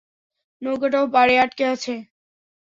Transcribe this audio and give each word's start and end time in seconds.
নৌকাটাও 0.61 1.05
পাড়ে 1.13 1.35
আটকে 1.39 1.63
আছে। 1.73 1.93